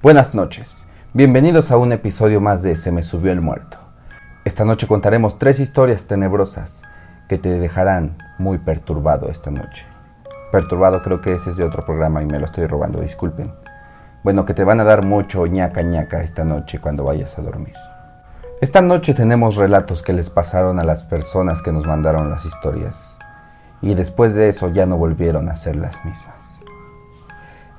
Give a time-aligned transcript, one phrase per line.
[0.00, 3.78] Buenas noches, bienvenidos a un episodio más de Se me subió el muerto.
[4.44, 6.82] Esta noche contaremos tres historias tenebrosas
[7.28, 9.84] que te dejarán muy perturbado esta noche.
[10.52, 13.52] Perturbado creo que ese es de otro programa y me lo estoy robando, disculpen.
[14.22, 17.74] Bueno, que te van a dar mucho ñaca ñaca esta noche cuando vayas a dormir.
[18.60, 23.18] Esta noche tenemos relatos que les pasaron a las personas que nos mandaron las historias
[23.82, 26.36] y después de eso ya no volvieron a ser las mismas.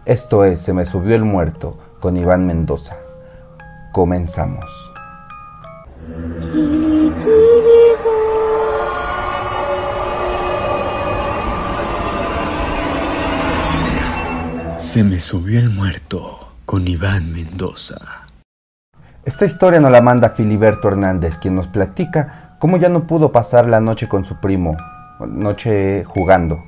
[0.03, 2.95] Esto es Se me subió el muerto con Iván Mendoza.
[3.91, 4.65] Comenzamos.
[14.77, 17.97] Se me subió el muerto con Iván Mendoza.
[19.25, 23.69] Esta historia nos la manda Filiberto Hernández, quien nos platica cómo ya no pudo pasar
[23.69, 24.77] la noche con su primo,
[25.19, 26.63] noche jugando,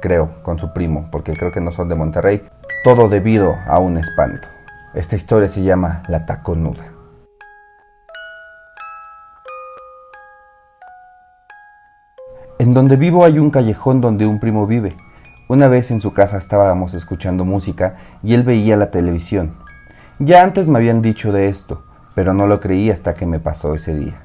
[0.00, 2.44] creo, con su primo, porque creo que no son de Monterrey,
[2.84, 4.48] todo debido a un espanto.
[4.94, 6.84] Esta historia se llama La Taconuda.
[12.58, 14.96] En donde vivo hay un callejón donde un primo vive.
[15.48, 19.56] Una vez en su casa estábamos escuchando música y él veía la televisión.
[20.18, 21.84] Ya antes me habían dicho de esto,
[22.14, 24.22] pero no lo creí hasta que me pasó ese día.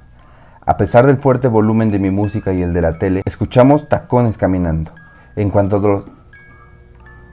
[0.66, 4.38] A pesar del fuerte volumen de mi música y el de la tele, escuchamos tacones
[4.38, 4.92] caminando.
[5.36, 6.06] En cuanto,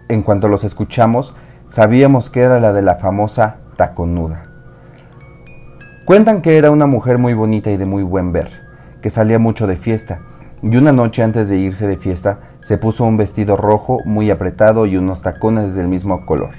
[0.08, 1.34] en cuanto los escuchamos,
[1.68, 4.44] sabíamos que era la de la famosa taconuda.
[6.04, 8.50] Cuentan que era una mujer muy bonita y de muy buen ver,
[9.02, 10.20] que salía mucho de fiesta,
[10.62, 14.86] y una noche antes de irse de fiesta se puso un vestido rojo muy apretado
[14.86, 16.50] y unos tacones del mismo color,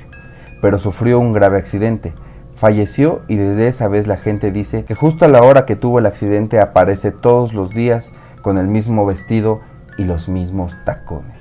[0.62, 2.14] pero sufrió un grave accidente.
[2.56, 6.00] Falleció y desde esa vez la gente dice que justo a la hora que tuvo
[6.00, 9.62] el accidente aparece todos los días con el mismo vestido
[9.98, 11.37] y los mismos tacones.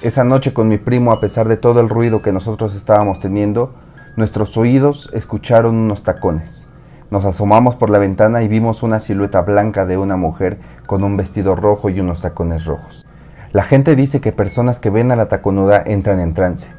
[0.00, 3.74] Esa noche con mi primo, a pesar de todo el ruido que nosotros estábamos teniendo,
[4.14, 6.68] nuestros oídos escucharon unos tacones.
[7.10, 11.16] Nos asomamos por la ventana y vimos una silueta blanca de una mujer con un
[11.16, 13.06] vestido rojo y unos tacones rojos.
[13.50, 16.70] La gente dice que personas que ven a la taconuda entran en trance.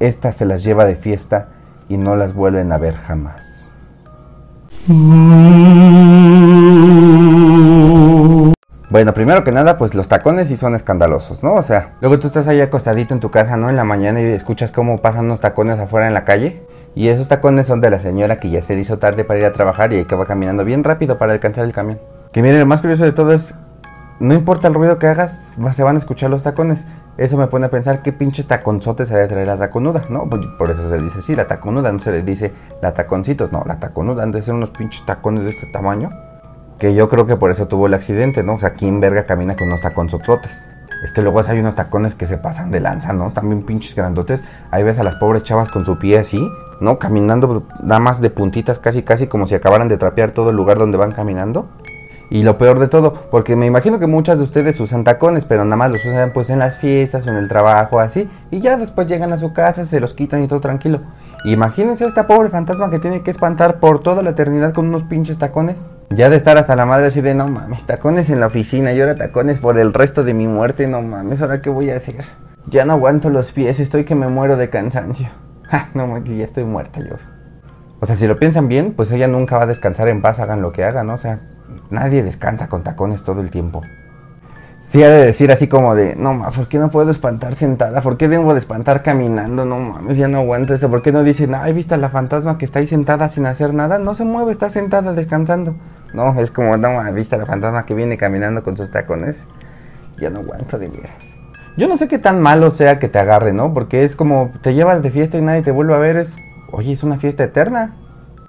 [0.00, 1.48] Esta se las lleva de fiesta
[1.90, 3.68] y no las vuelven a ver jamás.
[8.96, 11.52] Bueno, primero que nada, pues los tacones sí son escandalosos, ¿no?
[11.52, 13.68] O sea, luego tú estás ahí acostadito en tu casa, ¿no?
[13.68, 16.62] En la mañana y escuchas cómo pasan unos tacones afuera en la calle.
[16.94, 19.52] Y esos tacones son de la señora que ya se hizo tarde para ir a
[19.52, 22.00] trabajar y que va caminando bien rápido para alcanzar el camión.
[22.32, 23.54] Que miren, lo más curioso de todo es,
[24.18, 26.86] no importa el ruido que hagas, se van a escuchar los tacones.
[27.18, 30.26] Eso me pone a pensar qué pinches taconzotes se debe traer la taconuda, ¿no?
[30.26, 33.62] Pues, por eso se dice sí, la taconuda, no se le dice la taconcitos, no,
[33.66, 36.08] la taconuda han de ser unos pinches tacones de este tamaño.
[36.78, 38.54] Que yo creo que por eso tuvo el accidente, ¿no?
[38.54, 40.66] O sea, ¿quién verga camina con unos taconzototes?
[41.02, 43.32] Es que luego hay unos tacones que se pasan de lanza, ¿no?
[43.32, 44.42] También pinches grandotes.
[44.70, 46.50] Ahí ves a las pobres chavas con su pie así,
[46.80, 46.98] ¿no?
[46.98, 50.78] Caminando nada más de puntitas, casi casi como si acabaran de trapear todo el lugar
[50.78, 51.68] donde van caminando.
[52.28, 55.64] Y lo peor de todo, porque me imagino que muchas de ustedes usan tacones, pero
[55.64, 58.28] nada más los usan pues en las fiestas o en el trabajo, así.
[58.50, 61.02] Y ya después llegan a su casa, se los quitan y todo tranquilo.
[61.46, 65.04] Imagínense a esta pobre fantasma que tiene que espantar por toda la eternidad con unos
[65.04, 65.92] pinches tacones.
[66.10, 69.00] Ya de estar hasta la madre así de no mames, tacones en la oficina y
[69.00, 72.24] ahora tacones por el resto de mi muerte, no mames, ahora qué voy a hacer.
[72.66, 75.28] Ya no aguanto los pies, estoy que me muero de cansancio.
[75.94, 77.14] No mames, ya estoy muerta yo.
[78.00, 80.62] O sea, si lo piensan bien, pues ella nunca va a descansar en paz, hagan
[80.62, 81.14] lo que hagan, ¿no?
[81.14, 81.42] O sea,
[81.90, 83.82] nadie descansa con tacones todo el tiempo.
[84.86, 88.00] Sí ha de decir así como de, no mames, ¿por qué no puedo espantar sentada?
[88.02, 89.64] ¿Por qué debo de espantar caminando?
[89.64, 90.88] No mames, ya no aguanto esto.
[90.88, 93.74] ¿Por qué no dicen, ay, viste a la fantasma que está ahí sentada sin hacer
[93.74, 93.98] nada?
[93.98, 95.74] No se mueve, está sentada descansando.
[96.14, 99.44] No, es como, no mames, viste a la fantasma que viene caminando con sus tacones.
[100.18, 100.88] Ya no aguanto de.
[101.76, 103.74] Yo no sé qué tan malo sea que te agarre, ¿no?
[103.74, 106.16] Porque es como, te llevas de fiesta y nadie te vuelve a ver.
[106.16, 106.36] Es,
[106.70, 107.96] oye, es una fiesta eterna.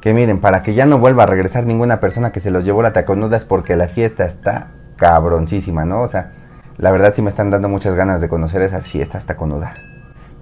[0.02, 2.84] Que miren, para que ya no vuelva a regresar ninguna persona que se los llevó
[2.84, 6.02] la taconuda es porque la fiesta está cabroncísima, ¿no?
[6.02, 6.32] O sea,
[6.78, 9.74] la verdad sí me están dando muchas ganas de conocer esa fiesta taconuda.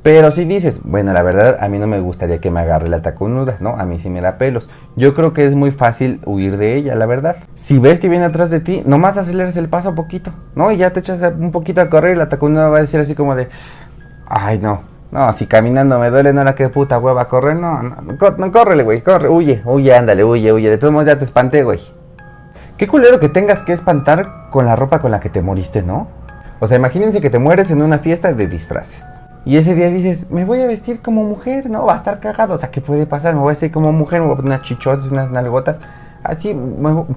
[0.05, 3.01] Pero si dices, bueno, la verdad a mí no me gustaría que me agarre la
[3.01, 3.71] taconuda, ¿no?
[3.71, 4.69] A mí sí me da pelos.
[4.95, 7.37] Yo creo que es muy fácil huir de ella, la verdad.
[7.55, 10.71] Si ves que viene atrás de ti, nomás aceleras el paso poquito, ¿no?
[10.71, 13.15] Y ya te echas un poquito a correr y la taconuda va a decir así
[13.15, 13.47] como de,
[14.27, 14.81] ay no,
[15.11, 17.95] no, si caminando me duele, no la que puta hueva correr, no, no,
[18.37, 20.69] no, córrele, güey, corre, huye, huye, ándale, huye, huye.
[20.69, 21.79] De todos modos ya te espanté, güey.
[22.77, 26.07] Qué culero que tengas que espantar con la ropa con la que te moriste, ¿no?
[26.59, 29.21] O sea, imagínense que te mueres en una fiesta de disfraces.
[29.45, 32.55] Y ese día dices, me voy a vestir como mujer, no, va a estar cagado.
[32.55, 33.33] O sea, ¿qué puede pasar?
[33.33, 35.77] Me voy a vestir como mujer, me voy a poner unas chichotes, unas nalgotas.
[36.25, 36.55] Así,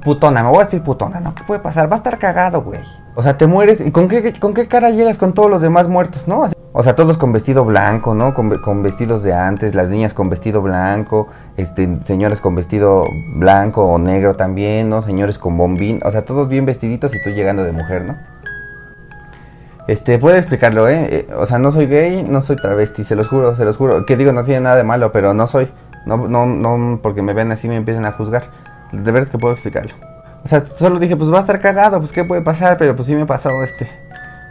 [0.05, 1.35] putona, me voy a decir putona, ¿no?
[1.35, 1.91] ¿Qué puede pasar?
[1.91, 2.81] Va a estar cagado, güey.
[3.15, 5.89] O sea, te mueres y ¿con qué, con qué cara llegas con todos los demás
[5.89, 6.47] muertos, no?
[6.73, 8.35] O sea, todos con vestido blanco, ¿no?
[8.35, 11.27] Con, vestidos de antes, las niñas con vestido blanco,
[11.57, 15.03] este, señores con vestido blanco o negro también, ¿no?
[15.03, 18.17] Señores con bombín, o sea, todos bien vestiditos y tú llegando de mujer, ¿no?
[19.89, 21.09] Este, puedo explicarlo, ¿eh?
[21.11, 21.35] ¿eh?
[21.35, 24.05] O sea, no soy gay, no soy travesti, se los juro, se los juro.
[24.05, 25.73] Que digo, no tiene nada de malo, pero no soy.
[26.05, 28.45] No, no, no, porque me ven así me empiezan a juzgar.
[28.93, 29.95] De verdad que puedo explicarlo.
[30.45, 33.07] O sea, solo dije, pues va a estar cagado, pues qué puede pasar, pero pues
[33.07, 33.89] sí me ha pasado este.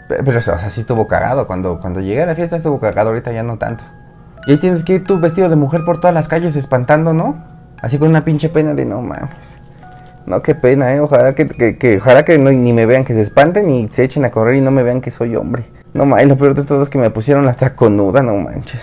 [0.08, 1.48] Pero, o sea, sí estuvo cagado.
[1.48, 3.84] Cuando, cuando llegué a la fiesta estuvo cagado, ahorita ya no tanto.
[4.46, 7.44] Y ahí tienes que ir tú vestido de mujer por todas las calles espantando, ¿no?
[7.82, 9.58] Así con una pinche pena de no mames.
[10.26, 11.00] No, qué pena, ¿eh?
[11.00, 11.48] Ojalá que,
[11.78, 14.56] que, ojalá que no, ni me vean, que se espanten y se echen a correr
[14.56, 15.66] y no me vean que soy hombre.
[15.94, 18.82] No mames, lo peor de todo es que me pusieron la taconuda, no manches.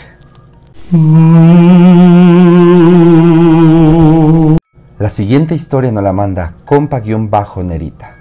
[5.04, 8.16] La siguiente historia nos la manda compa-nerita,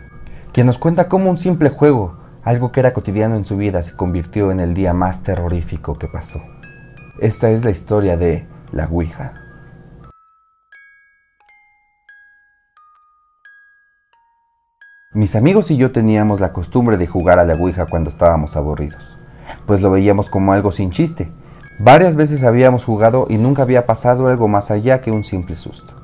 [0.51, 3.95] quien nos cuenta cómo un simple juego algo que era cotidiano en su vida se
[3.95, 6.41] convirtió en el día más terrorífico que pasó.
[7.21, 9.31] Esta es la historia de la Ouija.
[15.13, 19.17] Mis amigos y yo teníamos la costumbre de jugar a la Ouija cuando estábamos aburridos,
[19.65, 21.31] pues lo veíamos como algo sin chiste.
[21.79, 26.02] Varias veces habíamos jugado y nunca había pasado algo más allá que un simple susto.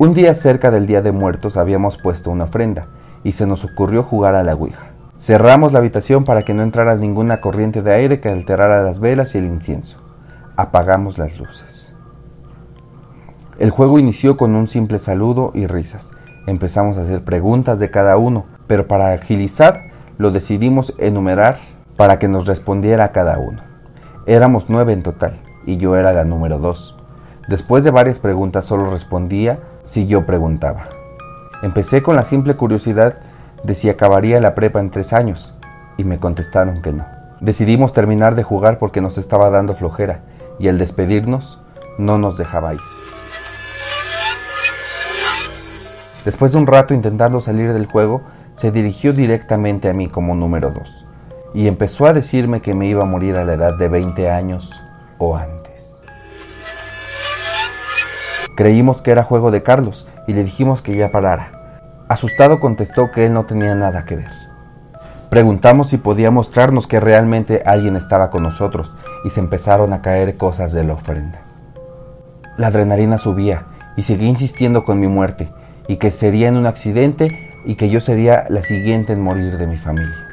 [0.00, 2.86] Un día cerca del Día de Muertos habíamos puesto una ofrenda
[3.22, 4.92] y se nos ocurrió jugar a la Ouija.
[5.18, 9.34] Cerramos la habitación para que no entrara ninguna corriente de aire que alterara las velas
[9.34, 9.98] y el incienso.
[10.56, 11.92] Apagamos las luces.
[13.58, 16.12] El juego inició con un simple saludo y risas.
[16.46, 21.58] Empezamos a hacer preguntas de cada uno, pero para agilizar lo decidimos enumerar
[21.98, 23.58] para que nos respondiera cada uno.
[24.24, 25.36] Éramos nueve en total
[25.66, 26.96] y yo era la número dos.
[27.48, 29.58] Después de varias preguntas solo respondía
[29.90, 30.84] si yo preguntaba.
[31.62, 33.18] Empecé con la simple curiosidad
[33.64, 35.56] de si acabaría la prepa en tres años,
[35.96, 37.04] y me contestaron que no.
[37.40, 40.20] Decidimos terminar de jugar porque nos estaba dando flojera,
[40.60, 41.60] y al despedirnos
[41.98, 42.80] no nos dejaba ir.
[46.24, 48.22] Después de un rato intentando salir del juego,
[48.54, 51.04] se dirigió directamente a mí como número dos,
[51.52, 54.70] y empezó a decirme que me iba a morir a la edad de 20 años
[55.18, 55.59] o antes.
[58.60, 61.50] Creímos que era juego de Carlos y le dijimos que ya parara,
[62.10, 64.28] Asustado contestó que él no tenía nada que ver.
[65.30, 68.92] Preguntamos si podía mostrarnos que realmente alguien estaba con nosotros
[69.24, 71.40] y se empezaron a caer cosas de la ofrenda.
[72.58, 73.64] La adrenalina subía
[73.96, 75.50] y seguí insistiendo con mi muerte
[75.88, 79.68] y que sería en un accidente y que yo sería la siguiente en morir de
[79.68, 80.28] mi familia.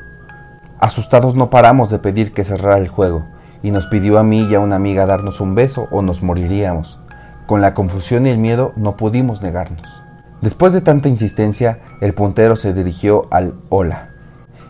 [0.81, 3.23] Asustados no paramos de pedir que cerrara el juego
[3.63, 6.99] y nos pidió a mí y a una amiga darnos un beso o nos moriríamos.
[7.47, 10.03] Con la confusión y el miedo no pudimos negarnos.
[10.41, 14.09] Después de tanta insistencia, el puntero se dirigió al hola,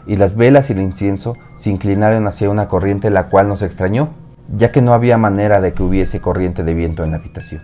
[0.05, 4.09] y las velas y el incienso se inclinaron hacia una corriente la cual nos extrañó,
[4.55, 7.63] ya que no había manera de que hubiese corriente de viento en la habitación.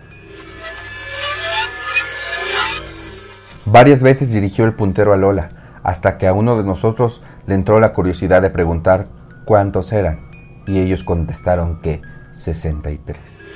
[3.66, 7.78] Varias veces dirigió el puntero al hola, hasta que a uno de nosotros le entró
[7.78, 9.06] la curiosidad de preguntar
[9.44, 10.28] cuántos eran,
[10.66, 12.02] y ellos contestaron que
[12.32, 13.53] 63.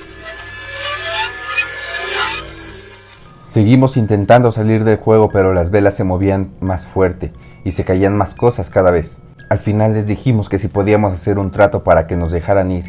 [3.49, 8.15] Seguimos intentando salir del juego, pero las velas se movían más fuerte y se caían
[8.15, 9.23] más cosas cada vez.
[9.49, 12.85] Al final les dijimos que si podíamos hacer un trato para que nos dejaran ir,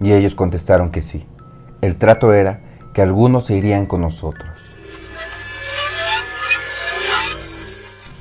[0.00, 1.24] y ellos contestaron que sí.
[1.82, 2.58] El trato era
[2.92, 4.50] que algunos se irían con nosotros.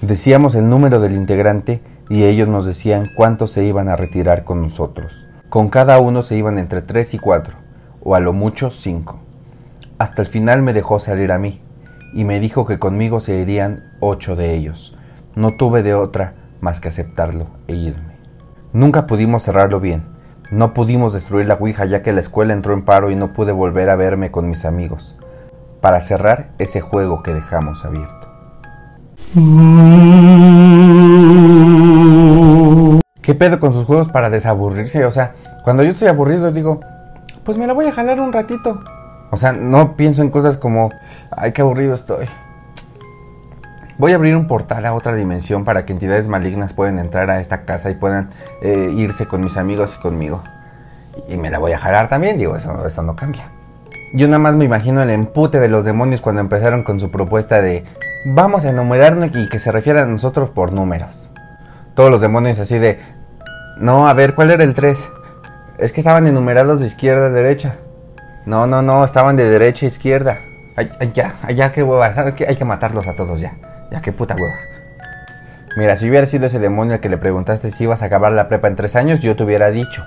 [0.01, 4.62] Decíamos el número del integrante y ellos nos decían cuántos se iban a retirar con
[4.62, 5.25] nosotros.
[5.50, 7.56] Con cada uno se iban entre tres y cuatro,
[8.03, 9.20] o a lo mucho cinco.
[9.98, 11.60] Hasta el final me dejó salir a mí
[12.13, 14.96] y me dijo que conmigo se irían ocho de ellos.
[15.36, 18.18] No tuve de otra más que aceptarlo e irme.
[18.74, 20.03] Nunca pudimos cerrarlo bien.
[20.51, 23.51] No pudimos destruir la Ouija ya que la escuela entró en paro y no pude
[23.51, 25.18] volver a verme con mis amigos.
[25.80, 28.27] Para cerrar ese juego que dejamos abierto.
[33.22, 35.06] ¿Qué pedo con sus juegos para desaburrirse?
[35.06, 36.82] O sea, cuando yo estoy aburrido digo,
[37.46, 38.84] pues me la voy a jalar un ratito.
[39.32, 40.92] O sea, no pienso en cosas como,
[41.32, 42.28] ay, qué aburrido estoy.
[43.98, 47.40] Voy a abrir un portal a otra dimensión para que entidades malignas puedan entrar a
[47.40, 48.30] esta casa y puedan
[48.62, 50.44] eh, irse con mis amigos y conmigo.
[51.28, 53.50] Y me la voy a jalar también, digo, eso, eso no cambia.
[54.14, 57.62] Yo nada más me imagino el empute de los demonios cuando empezaron con su propuesta
[57.62, 57.86] de
[58.26, 61.30] vamos a enumerarnos y que se refieran a nosotros por números.
[61.96, 63.00] Todos los demonios así de,
[63.78, 65.10] no, a ver, ¿cuál era el 3?
[65.78, 67.76] Es que estaban enumerados de izquierda a derecha.
[68.45, 70.39] No, no, no, estaban de derecha a izquierda.
[70.75, 72.13] Ay, ay, ya, ay, ya, qué hueva.
[72.13, 72.45] ¿Sabes qué?
[72.48, 73.53] Hay que matarlos a todos ya.
[73.91, 74.55] Ya, qué puta hueva.
[75.77, 78.50] Mira, si hubiera sido ese demonio al que le preguntaste si ibas a acabar la
[78.50, 80.03] prepa en tres años, yo te hubiera dicho.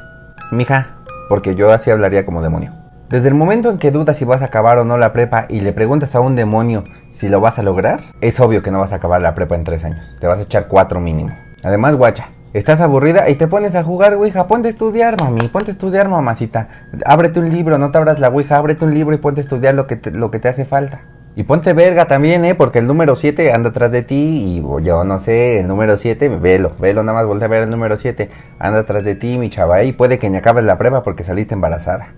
[0.50, 0.96] mija,
[1.28, 2.72] porque yo así hablaría como demonio.
[3.08, 5.60] Desde el momento en que dudas si vas a acabar o no la prepa y
[5.60, 8.92] le preguntas a un demonio si lo vas a lograr, es obvio que no vas
[8.92, 10.16] a acabar la prepa en tres años.
[10.20, 11.36] Te vas a echar cuatro mínimo.
[11.62, 14.46] Además, guacha, estás aburrida y te pones a jugar Ouija.
[14.46, 15.49] Ponte a estudiar, mami.
[15.49, 16.68] Ponte a estudiar, mamacita.
[17.04, 18.56] Ábrete un libro, no te abras la Ouija.
[18.56, 21.02] Ábrete un libro y ponte a estudiar lo que te, lo que te hace falta.
[21.37, 22.54] Y ponte verga también, ¿eh?
[22.54, 26.28] Porque el número 7 anda atrás de ti y yo no sé, el número 7,
[26.28, 28.30] velo, velo, nada más voltea a ver el número 7.
[28.61, 31.54] Anda atrás de ti, mi chava, y puede que ni acabes la prueba porque saliste
[31.54, 32.14] embarazada.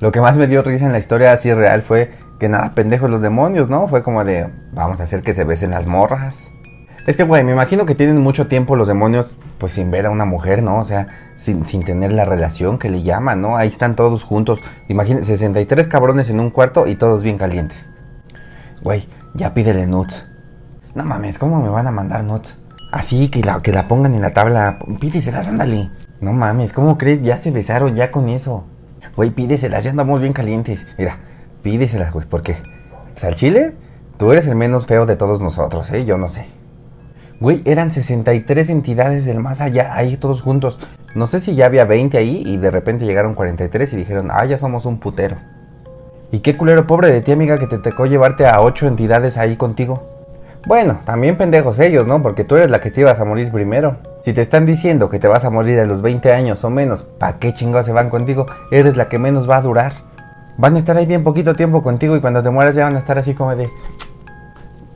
[0.00, 3.08] Lo que más me dio risa en la historia así real fue que nada, pendejos
[3.08, 3.86] los demonios, ¿no?
[3.86, 6.50] Fue como de, vamos a hacer que se besen las morras.
[7.06, 10.10] Es que, güey, me imagino que tienen mucho tiempo los demonios, pues sin ver a
[10.10, 10.78] una mujer, ¿no?
[10.78, 13.56] O sea, sin, sin tener la relación que le llaman, ¿no?
[13.56, 14.60] Ahí están todos juntos.
[14.88, 17.90] Imagínense, 63 cabrones en un cuarto y todos bien calientes.
[18.82, 20.26] Güey, ya pídele nuts.
[20.94, 22.56] No mames, ¿cómo me van a mandar nuts?
[22.92, 24.78] Así, que la, que la pongan en la tabla.
[25.00, 25.90] Pídeselas, ándale.
[26.20, 27.20] No mames, ¿cómo crees?
[27.22, 28.64] Ya se besaron ya con eso.
[29.16, 30.86] Güey, pídeselas, ya andamos bien calientes.
[30.96, 31.18] Mira,
[31.62, 32.56] pídeselas, güey, ¿por qué?
[33.12, 33.74] Pues al chile,
[34.18, 36.04] tú eres el menos feo de todos nosotros, ¿eh?
[36.04, 36.61] Yo no sé.
[37.42, 40.78] Güey, eran 63 entidades del más allá, ahí todos juntos.
[41.16, 44.44] No sé si ya había 20 ahí y de repente llegaron 43 y dijeron, ah,
[44.44, 45.38] ya somos un putero.
[46.30, 49.56] Y qué culero pobre de ti, amiga, que te tocó llevarte a ocho entidades ahí
[49.56, 50.04] contigo.
[50.68, 52.22] Bueno, también pendejos ellos, ¿no?
[52.22, 53.96] Porque tú eres la que te ibas a morir primero.
[54.24, 57.02] Si te están diciendo que te vas a morir a los 20 años o menos,
[57.02, 58.46] ¿pa' qué chingados se van contigo?
[58.70, 59.94] Eres la que menos va a durar.
[60.58, 63.00] Van a estar ahí bien poquito tiempo contigo y cuando te mueras ya van a
[63.00, 63.68] estar así como de...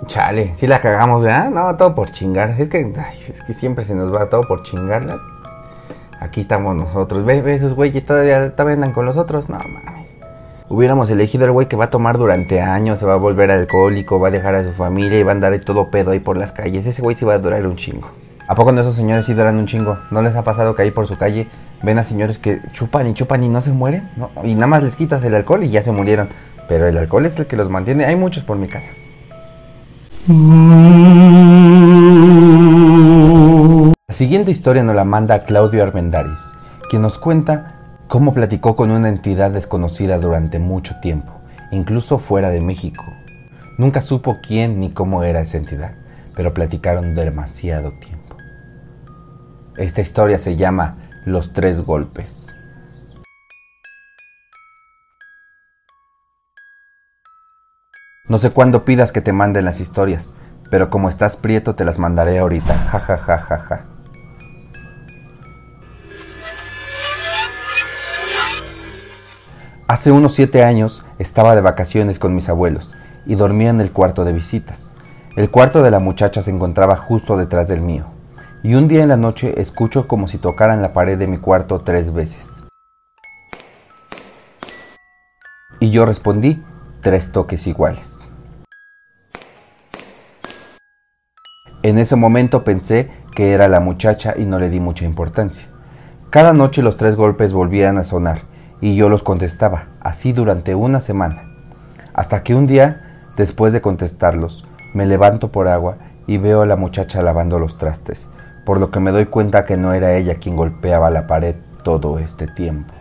[0.07, 1.51] Chale, si la cagamos, ¿verdad?
[1.51, 2.61] No, todo por chingar.
[2.61, 2.93] Es que,
[3.29, 5.19] es que siempre se nos va todo por chingarla.
[6.21, 7.25] Aquí estamos nosotros.
[7.25, 9.49] Ve, ve esos güeyes todavía, todavía andan con los otros.
[9.49, 10.07] No, mames
[10.69, 14.19] hubiéramos elegido al güey que va a tomar durante años, se va a volver alcohólico,
[14.19, 16.53] va a dejar a su familia y va a andar todo pedo ahí por las
[16.53, 16.87] calles.
[16.87, 18.11] Ese güey sí va a durar un chingo.
[18.49, 19.99] ¿A poco no esos señores sí duran un chingo?
[20.11, 21.49] ¿No les ha pasado que ahí por su calle
[21.83, 24.09] ven a señores que chupan y chupan y no se mueren?
[24.45, 26.29] Y nada más les quitas el alcohol y ya se murieron.
[26.69, 28.05] Pero el alcohol es el que los mantiene.
[28.05, 28.89] Hay muchos por mi casa.
[30.29, 30.35] La
[34.11, 36.53] siguiente historia nos la manda Claudio Armendaris,
[36.91, 37.77] quien nos cuenta
[38.09, 41.31] cómo platicó con una entidad desconocida durante mucho tiempo,
[41.71, 43.05] incluso fuera de México.
[43.79, 45.93] Nunca supo quién ni cómo era esa entidad,
[46.35, 48.37] pero platicaron demasiado tiempo.
[49.77, 52.46] Esta historia se llama Los Tres Golpes.
[58.29, 60.35] No sé cuándo pidas que te manden las historias,
[60.69, 62.75] pero como estás prieto te las mandaré ahorita.
[62.75, 63.85] Ja ja ja ja ja.
[69.87, 74.25] Hace unos siete años estaba de vacaciones con mis abuelos y dormía en el cuarto
[74.25, 74.91] de visitas.
[75.37, 78.07] El cuarto de la muchacha se encontraba justo detrás del mío,
[78.65, 81.83] y un día en la noche escucho como si tocaran la pared de mi cuarto
[81.83, 82.65] tres veces.
[85.79, 86.61] Y yo respondí
[87.03, 88.16] tres toques iguales.
[91.87, 95.69] En ese momento pensé que era la muchacha y no le di mucha importancia.
[96.31, 98.41] Cada noche los tres golpes volvían a sonar
[98.81, 101.45] y yo los contestaba, así durante una semana.
[102.13, 106.75] Hasta que un día, después de contestarlos, me levanto por agua y veo a la
[106.75, 108.31] muchacha lavando los trastes,
[108.65, 112.19] por lo que me doy cuenta que no era ella quien golpeaba la pared todo
[112.19, 112.93] este tiempo.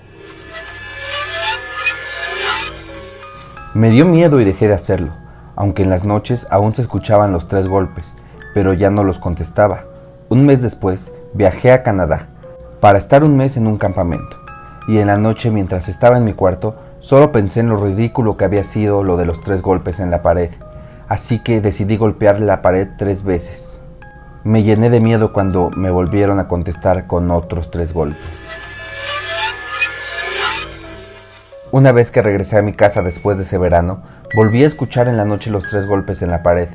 [3.74, 5.13] Me dio miedo y dejé de hacerlo,
[5.56, 8.13] aunque en las noches aún se escuchaban los tres golpes,
[8.55, 9.83] pero ya no los contestaba.
[10.29, 12.29] Un mes después viajé a Canadá
[12.79, 14.38] para estar un mes en un campamento
[14.88, 18.45] y en la noche mientras estaba en mi cuarto solo pensé en lo ridículo que
[18.45, 20.51] había sido lo de los tres golpes en la pared,
[21.09, 23.81] así que decidí golpear la pared tres veces.
[24.45, 28.21] Me llené de miedo cuando me volvieron a contestar con otros tres golpes.
[31.71, 35.17] Una vez que regresé a mi casa después de ese verano, volví a escuchar en
[35.17, 36.69] la noche los tres golpes en la pared,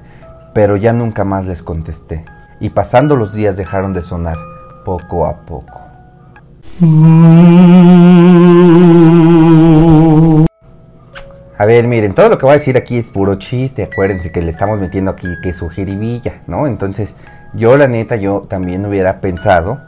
[0.54, 2.24] pero ya nunca más les contesté,
[2.60, 4.36] y pasando los días dejaron de sonar,
[4.84, 5.80] poco a poco.
[11.58, 13.82] A ver, miren, todo lo que voy a decir aquí es puro chiste.
[13.82, 16.66] Acuérdense que le estamos metiendo aquí que su jiribilla, ¿no?
[16.66, 17.16] Entonces,
[17.52, 19.78] yo la neta, yo también hubiera pensado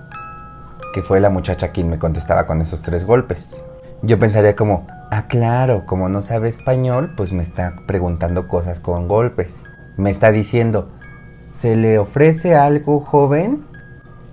[0.93, 3.57] que fue la muchacha quien me contestaba con esos tres golpes.
[4.03, 9.09] Yo pensaría como, ah, claro, como no sabe español, pues me está preguntando cosas con
[9.09, 9.63] golpes.
[10.03, 10.89] Me está diciendo,
[11.31, 13.65] ¿se le ofrece algo, joven?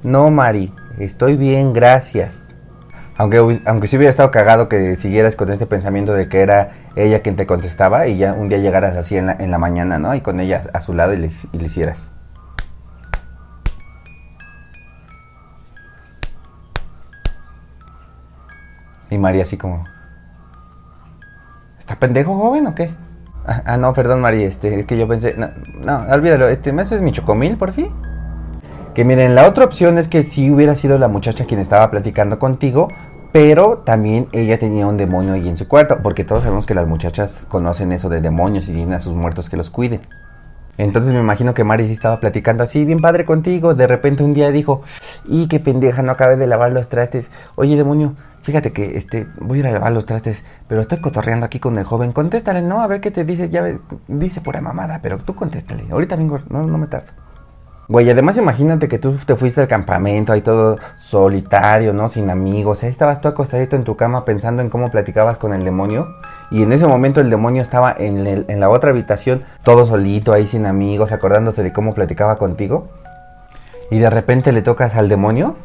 [0.02, 2.56] No, Mari, estoy bien, gracias.
[3.18, 7.22] Aunque, aunque sí hubiera estado cagado que siguieras con este pensamiento de que era ella
[7.22, 10.16] quien te contestaba y ya un día llegaras así en la, en la mañana, ¿no?
[10.16, 12.14] Y con ella a su lado y le, y le hicieras.
[19.12, 19.84] Y María así como...
[21.78, 22.90] ¿Está pendejo joven o qué?
[23.66, 25.36] Ah, no, perdón María, este, es que yo pensé...
[25.36, 25.50] No,
[25.84, 27.90] no olvídalo, este, ¿me es mi chocomil por fin?
[28.94, 32.38] Que miren, la otra opción es que si hubiera sido la muchacha quien estaba platicando
[32.38, 32.90] contigo,
[33.32, 36.88] pero también ella tenía un demonio ahí en su cuarto, porque todos sabemos que las
[36.88, 40.02] muchachas conocen eso de demonios y tienen a sus muertos que los cuiden.
[40.78, 43.74] Entonces me imagino que Mari sí estaba platicando así, bien padre contigo.
[43.74, 44.82] De repente un día dijo,
[45.26, 47.32] y qué pendeja, no acabé de lavar los trastes.
[47.56, 51.46] Oye, demonio, fíjate que este, voy a ir a lavar los trastes, pero estoy cotorreando
[51.46, 52.12] aquí con el joven.
[52.12, 53.50] Contéstale, no, a ver qué te dice.
[53.50, 53.66] Ya
[54.08, 55.86] dice pura mamada, pero tú contéstale.
[55.92, 57.12] Ahorita vengo, no, no me tardo.
[57.90, 62.08] Güey, además imagínate que tú te fuiste al campamento ahí todo solitario, ¿no?
[62.08, 62.84] Sin amigos.
[62.84, 66.08] Ahí estabas tú acostadito en tu cama pensando en cómo platicabas con el demonio.
[66.52, 70.68] Y en ese momento el demonio estaba en, la otra habitación, todo solito, ahí sin
[70.68, 72.90] amigos, acordándose de cómo platicaba contigo.
[73.90, 75.56] Y de repente le tocas al demonio.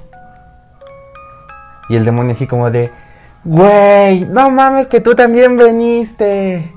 [1.88, 2.90] Y el demonio así como de,
[3.44, 6.72] güey, no mames que tú también veniste.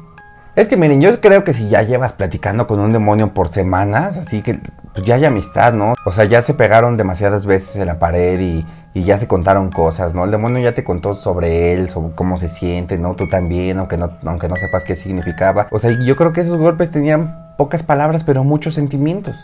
[0.57, 4.17] Es que miren, yo creo que si ya llevas platicando con un demonio por semanas,
[4.17, 4.59] así que
[4.91, 5.93] pues ya hay amistad, ¿no?
[6.03, 10.15] O sea, ya se pegaron demasiadas veces en la pared y, ya se contaron cosas,
[10.15, 10.23] ¿no?
[10.23, 13.13] El demonio ya te contó sobre él, sobre cómo se siente, ¿no?
[13.13, 15.67] Tú también, aunque no, aunque no sepas qué significaba.
[15.69, 19.37] O sea, yo creo que esos golpes tenían pocas palabras, pero muchos sentimientos.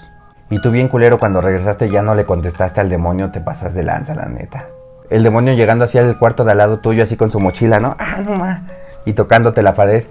[0.50, 3.84] Y tú bien culero cuando regresaste ya no le contestaste al demonio, te pasas de
[3.84, 4.66] lanza, la neta.
[5.10, 7.96] El demonio llegando hacia el cuarto de al lado tuyo así con su mochila, ¿no?
[8.00, 8.64] Ah, no ma.
[9.06, 10.06] Y tocándote la pared.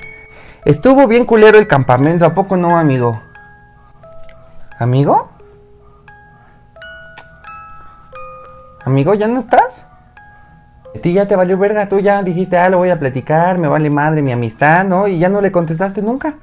[0.65, 3.21] Estuvo bien culero el campamento, ¿a poco no, amigo?
[4.79, 5.33] ¿Amigo?
[8.85, 9.87] Amigo, ¿ya no estás?
[10.95, 13.69] A ti ya te valió verga, tú ya dijiste, ah, lo voy a platicar, me
[13.69, 15.09] vale madre mi amistad, ¿no?
[15.09, 16.35] Y ya no le contestaste nunca.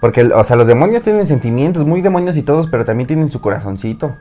[0.00, 3.40] Porque, o sea, los demonios tienen sentimientos, muy demonios y todos, pero también tienen su
[3.40, 4.14] corazoncito.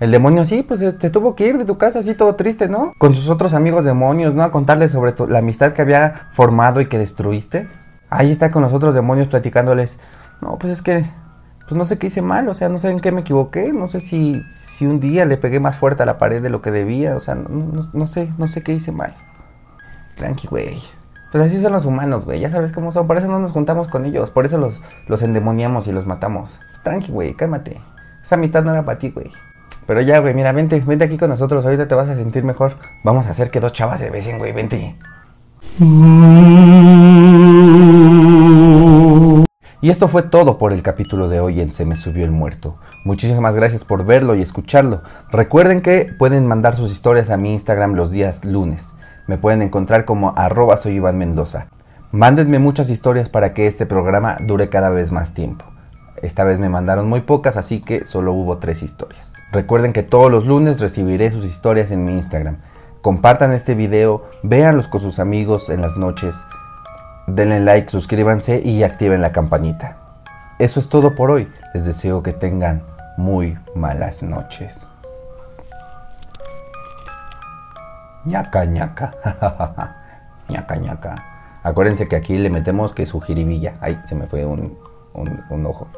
[0.00, 2.94] El demonio sí, pues se tuvo que ir de tu casa así todo triste, ¿no?
[2.98, 4.42] Con sus otros amigos demonios, ¿no?
[4.42, 7.68] A contarles sobre la amistad que había formado y que destruiste
[8.10, 9.98] ahí está con los otros demonios platicándoles,
[10.42, 11.04] no, pues es que,
[11.60, 13.88] pues no sé qué hice mal, o sea, no sé en qué me equivoqué, no
[13.88, 16.72] sé si, si un día le pegué más fuerte a la pared de lo que
[16.72, 19.14] debía, o sea, no, sé, no sé qué hice mal.
[20.16, 20.82] Tranqui, güey.
[21.30, 23.86] Pues así son los humanos, güey, ya sabes cómo son, por eso no nos juntamos
[23.86, 26.58] con ellos, por eso los, los endemoniamos y los matamos.
[26.82, 27.80] Tranqui, güey, cálmate.
[28.24, 29.30] Esa amistad no era para ti, güey.
[29.90, 32.74] Pero ya, güey, mira, vente, vente aquí con nosotros, ahorita te vas a sentir mejor.
[33.02, 34.94] Vamos a hacer que dos chavas se besen, güey, vente.
[39.80, 42.78] Y esto fue todo por el capítulo de hoy en Se me subió el muerto.
[43.04, 45.02] Muchísimas gracias por verlo y escucharlo.
[45.32, 48.94] Recuerden que pueden mandar sus historias a mi Instagram los días lunes.
[49.26, 51.66] Me pueden encontrar como arroba soy Iván Mendoza.
[52.12, 55.64] Mándenme muchas historias para que este programa dure cada vez más tiempo.
[56.22, 59.39] Esta vez me mandaron muy pocas, así que solo hubo tres historias.
[59.52, 62.58] Recuerden que todos los lunes recibiré sus historias en mi Instagram.
[63.02, 66.36] Compartan este video, véanlos con sus amigos en las noches
[67.34, 69.96] denle like, suscríbanse y activen la campanita.
[70.58, 71.48] Eso es todo por hoy.
[71.74, 72.82] Les deseo que tengan
[73.16, 74.86] muy malas noches.
[78.24, 79.14] ñaca ñaca.
[80.48, 81.14] ñaca ñaca.
[81.62, 83.74] Acuérdense que aquí le metemos que su jiribilla.
[83.80, 84.78] Ay, se me fue un,
[85.14, 85.88] un, ojo.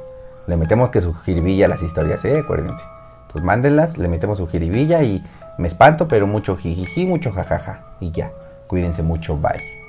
[0.47, 2.38] Le metemos que su jiribilla a las historias, ¿eh?
[2.38, 2.85] Acuérdense.
[3.33, 5.25] Pues mándenlas, le metemos su jiribilla y
[5.59, 7.81] me espanto, pero mucho jijiji, mucho jajaja.
[8.01, 8.31] Y ya.
[8.66, 9.82] Cuídense mucho, bye.